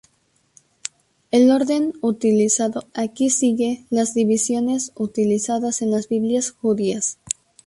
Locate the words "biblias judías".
6.09-7.19